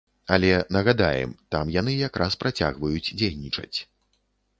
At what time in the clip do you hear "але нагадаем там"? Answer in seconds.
0.35-1.69